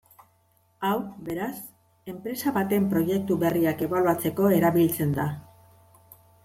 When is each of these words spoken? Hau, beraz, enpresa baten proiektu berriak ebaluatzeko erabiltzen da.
Hau, 0.87 0.93
beraz, 1.27 1.57
enpresa 2.13 2.55
baten 2.57 2.89
proiektu 2.95 3.39
berriak 3.45 3.87
ebaluatzeko 3.89 4.53
erabiltzen 4.59 5.19
da. 5.21 5.31